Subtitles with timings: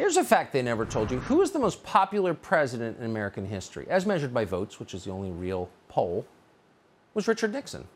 [0.00, 1.18] Here's a fact they never told you.
[1.18, 5.04] Who is the most popular president in American history, as measured by votes, which is
[5.04, 6.24] the only real poll,
[7.12, 7.86] was Richard Nixon.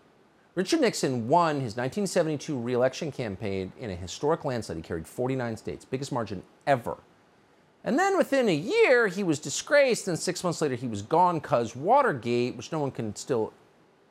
[0.54, 4.76] Richard Nixon won his 1972 reelection campaign in a historic landslide.
[4.76, 6.98] He carried 49 states, biggest margin ever.
[7.84, 11.38] And then within a year, he was disgraced, and six months later, he was gone
[11.38, 13.54] because Watergate, which no one can still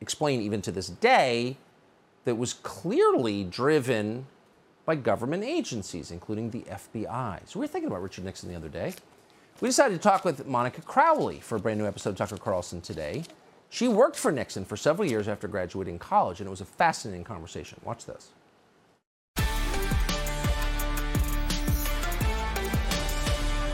[0.02, 1.58] explain even to this day,
[2.26, 4.26] that was clearly driven
[4.86, 7.40] by government agencies, including the FBI.
[7.46, 8.94] So we were thinking about Richard Nixon the other day.
[9.62, 12.82] We decided to talk with Monica Crowley for a brand new episode of Tucker Carlson
[12.82, 13.24] today.
[13.70, 17.24] She worked for Nixon for several years after graduating college, and it was a fascinating
[17.24, 17.80] conversation.
[17.84, 18.30] Watch this.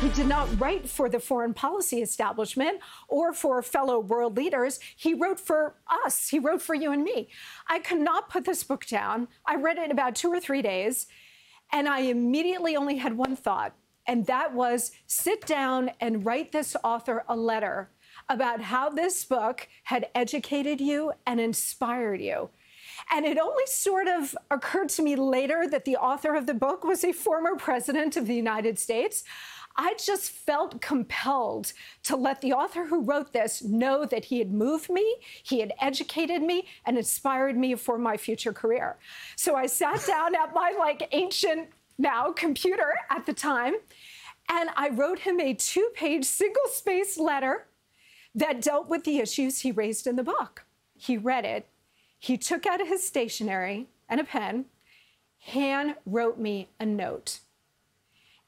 [0.02, 4.80] He did not write for the foreign policy establishment or for fellow world leaders.
[4.96, 6.30] He wrote for us.
[6.30, 7.28] He wrote for you and me.
[7.68, 9.28] I could not put this book down.
[9.46, 11.08] I read it in about two or three days,
[11.74, 13.74] and I immediately only had one thought,
[14.08, 17.90] and that was sit down and write this author a letter
[18.30, 22.50] about how this book had educated you and inspired you.
[23.12, 26.84] And it only sort of occurred to me later that the author of the book
[26.84, 29.24] was a former president of the United States.
[29.76, 34.52] I just felt compelled to let the author who wrote this know that he had
[34.52, 38.98] moved me, he had educated me, and inspired me for my future career.
[39.36, 43.76] So I sat down at my like ancient now computer at the time,
[44.50, 47.66] and I wrote him a two page single space letter
[48.36, 50.66] that dealt with the issues he raised in the book.
[50.98, 51.68] He read it,
[52.18, 54.66] he took out his stationery and a pen,
[55.40, 57.40] hand wrote me a note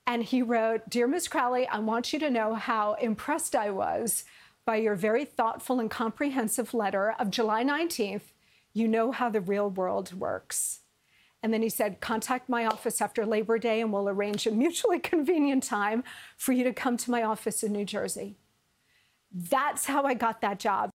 [0.05, 1.27] and he wrote Dear Ms.
[1.27, 4.23] Crowley, I want you to know how impressed I was
[4.65, 8.33] by your very thoughtful and comprehensive letter of July 19th.
[8.73, 10.79] You know how the real world works.
[11.43, 14.99] And then he said, Contact my office after Labor Day and we'll arrange a mutually
[15.13, 16.03] convenient time
[16.37, 18.35] for you to come to my office in New Jersey.
[19.31, 20.90] That's how I got that job.